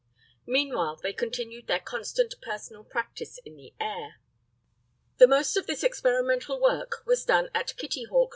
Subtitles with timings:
[0.47, 4.15] Meanwhile they continued their constant personal practice in the air.
[5.19, 8.29] The most of this experimental work was done at Kitty Hawk, N.